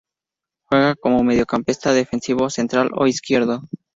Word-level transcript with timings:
Juega 0.63 0.95
como 0.95 1.21
mediocampista 1.23 1.93
defensivo 1.93 2.49
central 2.49 2.89
o 2.97 3.05
izquierdo. 3.05 3.61